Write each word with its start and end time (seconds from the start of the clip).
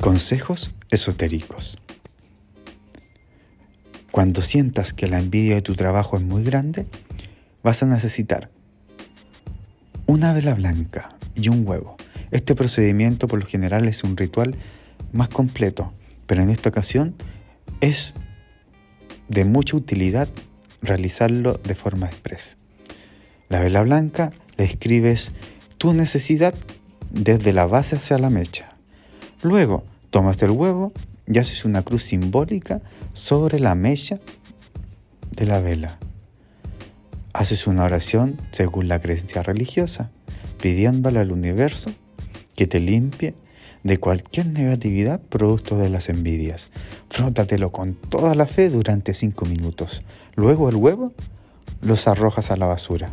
Consejos 0.00 0.72
esotéricos. 0.90 1.76
Cuando 4.12 4.42
sientas 4.42 4.92
que 4.92 5.08
la 5.08 5.18
envidia 5.18 5.56
de 5.56 5.62
tu 5.62 5.74
trabajo 5.74 6.16
es 6.16 6.22
muy 6.22 6.44
grande, 6.44 6.86
vas 7.64 7.82
a 7.82 7.86
necesitar 7.86 8.48
una 10.06 10.32
vela 10.32 10.54
blanca 10.54 11.16
y 11.34 11.48
un 11.48 11.66
huevo. 11.66 11.96
Este 12.30 12.54
procedimiento 12.54 13.26
por 13.26 13.40
lo 13.40 13.46
general 13.46 13.88
es 13.88 14.04
un 14.04 14.16
ritual 14.16 14.54
más 15.12 15.30
completo, 15.30 15.92
pero 16.26 16.42
en 16.42 16.50
esta 16.50 16.68
ocasión 16.68 17.16
es 17.80 18.14
de 19.28 19.44
mucha 19.44 19.76
utilidad 19.76 20.28
realizarlo 20.80 21.54
de 21.54 21.74
forma 21.74 22.06
expresa. 22.06 22.56
La 23.48 23.58
vela 23.58 23.82
blanca 23.82 24.30
le 24.58 24.64
escribes 24.64 25.32
tu 25.76 25.92
necesidad 25.92 26.54
desde 27.10 27.52
la 27.52 27.66
base 27.66 27.96
hacia 27.96 28.18
la 28.18 28.30
mecha. 28.30 28.77
Luego 29.42 29.84
tomas 30.10 30.42
el 30.42 30.50
huevo 30.50 30.92
y 31.26 31.38
haces 31.38 31.64
una 31.64 31.82
cruz 31.82 32.04
simbólica 32.04 32.80
sobre 33.12 33.60
la 33.60 33.74
mecha 33.74 34.18
de 35.30 35.46
la 35.46 35.60
vela. 35.60 35.98
Haces 37.32 37.66
una 37.66 37.84
oración 37.84 38.40
según 38.50 38.88
la 38.88 39.00
creencia 39.00 39.42
religiosa, 39.42 40.10
pidiéndole 40.60 41.20
al 41.20 41.30
universo 41.30 41.92
que 42.56 42.66
te 42.66 42.80
limpie 42.80 43.34
de 43.84 43.98
cualquier 43.98 44.46
negatividad 44.46 45.20
producto 45.20 45.76
de 45.78 45.88
las 45.88 46.08
envidias. 46.08 46.70
Frótatelo 47.08 47.70
con 47.70 47.94
toda 47.94 48.34
la 48.34 48.46
fe 48.46 48.70
durante 48.70 49.14
cinco 49.14 49.46
minutos. 49.46 50.02
Luego 50.34 50.68
el 50.68 50.76
huevo 50.76 51.12
los 51.80 52.08
arrojas 52.08 52.50
a 52.50 52.56
la 52.56 52.66
basura. 52.66 53.10